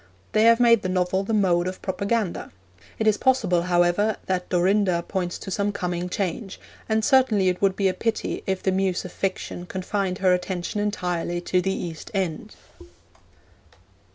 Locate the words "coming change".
5.71-6.59